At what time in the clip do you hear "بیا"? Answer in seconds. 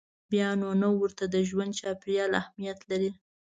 0.31-0.49